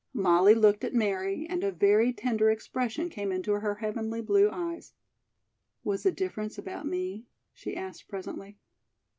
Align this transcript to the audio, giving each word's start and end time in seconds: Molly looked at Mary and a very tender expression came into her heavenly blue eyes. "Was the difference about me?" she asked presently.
Molly 0.15 0.55
looked 0.55 0.83
at 0.83 0.95
Mary 0.95 1.45
and 1.47 1.63
a 1.63 1.71
very 1.71 2.11
tender 2.11 2.49
expression 2.49 3.07
came 3.07 3.31
into 3.31 3.51
her 3.51 3.75
heavenly 3.75 4.19
blue 4.19 4.49
eyes. 4.49 4.93
"Was 5.83 6.01
the 6.01 6.11
difference 6.11 6.57
about 6.57 6.87
me?" 6.87 7.27
she 7.53 7.75
asked 7.75 8.07
presently. 8.07 8.57